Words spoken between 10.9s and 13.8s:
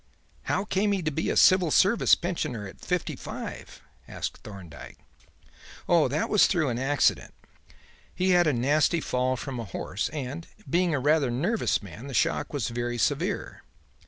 a rather nervous man, the shock was very severe.